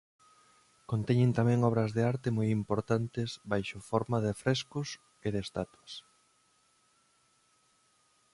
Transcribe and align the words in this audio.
Conteñen 0.91 1.31
tamén 1.39 1.59
obras 1.69 1.91
de 1.97 2.03
arte 2.11 2.27
moi 2.37 2.47
importantes 2.59 3.29
baixo 3.51 3.77
forma 3.89 4.17
de 4.25 4.31
frescos 4.41 4.89
e 5.25 5.27
de 5.33 5.39
estatuas. 5.45 5.91